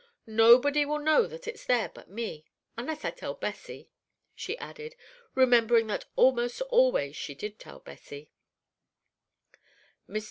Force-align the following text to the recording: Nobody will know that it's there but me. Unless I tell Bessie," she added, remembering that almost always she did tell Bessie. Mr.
Nobody 0.25 0.83
will 0.83 0.97
know 0.97 1.27
that 1.27 1.47
it's 1.47 1.63
there 1.65 1.87
but 1.87 2.09
me. 2.09 2.43
Unless 2.75 3.05
I 3.05 3.11
tell 3.11 3.35
Bessie," 3.35 3.91
she 4.33 4.57
added, 4.57 4.95
remembering 5.35 5.85
that 5.93 6.05
almost 6.15 6.59
always 6.69 7.15
she 7.15 7.35
did 7.35 7.59
tell 7.59 7.77
Bessie. 7.81 8.31
Mr. 10.09 10.19